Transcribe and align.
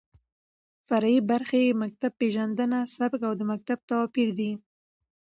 فرعي 0.87 1.19
برخې 1.31 1.59
يې 1.65 1.77
مکتب 1.81 2.11
پېژنده، 2.19 2.65
سبک 2.95 3.21
او 3.27 3.33
مکتب 3.51 3.79
تواپېر 3.89 4.29
دى. 4.39 4.51